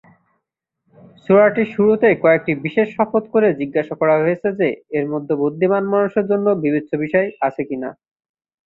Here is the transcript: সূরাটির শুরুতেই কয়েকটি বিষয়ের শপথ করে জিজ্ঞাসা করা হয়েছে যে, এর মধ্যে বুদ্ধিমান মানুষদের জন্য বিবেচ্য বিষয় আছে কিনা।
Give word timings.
সূরাটির 1.23 1.67
শুরুতেই 1.73 2.15
কয়েকটি 2.23 2.51
বিষয়ের 2.65 2.93
শপথ 2.95 3.23
করে 3.33 3.47
জিজ্ঞাসা 3.61 3.95
করা 4.01 4.15
হয়েছে 4.17 4.47
যে, 4.59 4.67
এর 4.97 5.05
মধ্যে 5.13 5.33
বুদ্ধিমান 5.41 5.83
মানুষদের 5.93 6.29
জন্য 6.31 6.47
বিবেচ্য 6.63 6.91
বিষয় 7.03 7.27
আছে 7.47 7.61
কিনা। 7.69 7.89